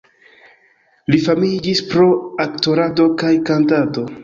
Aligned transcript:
Li 1.15 1.19
famiĝis 1.25 1.83
pro 1.93 2.07
aktorado 2.47 3.09
kaj 3.23 3.33
kantado. 3.53 4.11